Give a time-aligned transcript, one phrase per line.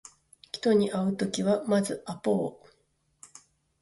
[0.51, 2.65] 人に会うときはまずアポを